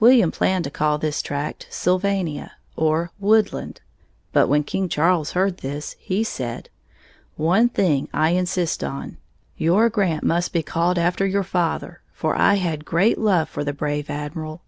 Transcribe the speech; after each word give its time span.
William 0.00 0.30
planned 0.30 0.64
to 0.64 0.70
call 0.70 0.98
this 0.98 1.22
tract 1.22 1.66
Sylvania, 1.70 2.52
or 2.76 3.10
Woodland, 3.18 3.80
but 4.30 4.46
when 4.46 4.64
King 4.64 4.86
Charles 4.86 5.30
heard 5.32 5.56
this, 5.60 5.96
he 5.98 6.22
said: 6.22 6.68
"One 7.36 7.70
thing 7.70 8.06
I 8.12 8.32
insist 8.32 8.84
on. 8.84 9.16
Your 9.56 9.88
grant 9.88 10.24
must 10.24 10.52
be 10.52 10.62
called 10.62 10.98
after 10.98 11.26
your 11.26 11.42
father, 11.42 12.02
for 12.12 12.36
I 12.36 12.56
had 12.56 12.84
great 12.84 13.16
love 13.16 13.48
for 13.48 13.64
the 13.64 13.72
brave 13.72 14.10
Admiral." 14.10 14.60